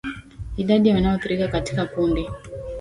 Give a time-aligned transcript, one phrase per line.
[0.57, 2.27] Idadi ya wanaoathiriwa katika kundi